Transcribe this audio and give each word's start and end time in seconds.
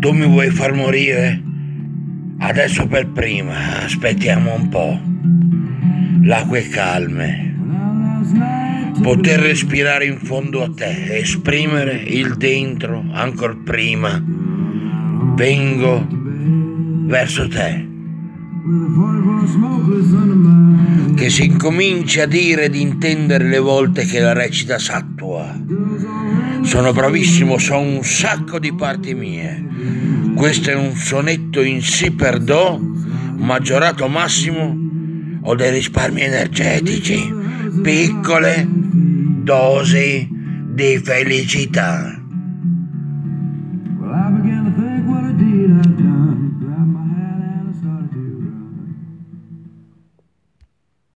Tu 0.00 0.12
mi 0.12 0.26
vuoi 0.26 0.50
far 0.50 0.72
morire? 0.74 1.42
Adesso 2.38 2.86
per 2.86 3.08
prima, 3.08 3.82
aspettiamo 3.82 4.54
un 4.54 4.68
po'. 4.68 5.00
L'acqua 6.22 6.56
è 6.56 6.68
calma. 6.68 7.24
Poter 9.02 9.40
respirare 9.40 10.06
in 10.06 10.18
fondo 10.18 10.62
a 10.62 10.70
te, 10.70 11.18
esprimere 11.18 11.94
il 11.94 12.36
dentro 12.36 13.04
ancora 13.10 13.56
prima. 13.64 14.22
Vengo 15.34 16.06
verso 17.06 17.48
te 17.48 17.86
che 21.18 21.30
si 21.30 21.46
incomincia 21.46 22.22
a 22.22 22.26
dire 22.26 22.70
di 22.70 22.80
intendere 22.80 23.48
le 23.48 23.58
volte 23.58 24.04
che 24.04 24.20
la 24.20 24.32
recita 24.32 24.78
s'attua. 24.78 25.52
Sono 26.62 26.92
bravissimo, 26.92 27.58
so 27.58 27.76
un 27.76 28.04
sacco 28.04 28.60
di 28.60 28.72
parti 28.72 29.14
mie. 29.14 29.66
Questo 30.36 30.70
è 30.70 30.76
un 30.76 30.94
sonetto 30.94 31.60
in 31.60 31.82
si 31.82 32.12
per 32.12 32.38
do, 32.38 32.78
maggiorato 33.34 34.06
massimo, 34.06 34.76
ho 35.42 35.54
dei 35.56 35.72
risparmi 35.72 36.20
energetici, 36.20 37.34
piccole 37.82 38.64
dosi 38.68 40.28
di 40.72 41.00
felicità. 41.02 42.22